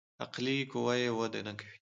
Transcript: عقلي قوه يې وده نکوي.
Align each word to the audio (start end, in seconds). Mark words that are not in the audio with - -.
عقلي 0.23 0.57
قوه 0.71 0.93
يې 1.01 1.09
وده 1.19 1.39
نکوي. 1.47 1.77